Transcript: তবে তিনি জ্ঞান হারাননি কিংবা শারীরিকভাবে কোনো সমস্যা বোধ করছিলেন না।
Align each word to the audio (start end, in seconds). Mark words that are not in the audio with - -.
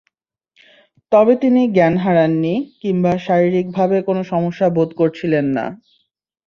তবে 1.11 1.33
তিনি 1.41 1.61
জ্ঞান 1.73 1.93
হারাননি 2.03 2.53
কিংবা 2.81 3.11
শারীরিকভাবে 3.25 3.97
কোনো 4.07 4.21
সমস্যা 4.31 4.67
বোধ 4.75 4.89
করছিলেন 4.99 5.45
না। 5.57 5.65